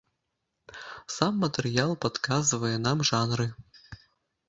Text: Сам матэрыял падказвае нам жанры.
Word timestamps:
Сам 1.17 1.37
матэрыял 1.45 1.91
падказвае 2.07 2.75
нам 2.89 2.97
жанры. 3.15 3.51